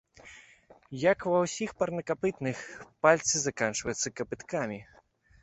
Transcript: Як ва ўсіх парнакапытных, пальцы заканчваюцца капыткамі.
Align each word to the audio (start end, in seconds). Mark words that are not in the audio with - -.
Як 1.11 1.19
ва 1.31 1.41
ўсіх 1.45 1.69
парнакапытных, 1.81 2.57
пальцы 3.07 3.35
заканчваюцца 3.45 4.15
капыткамі. 4.23 4.81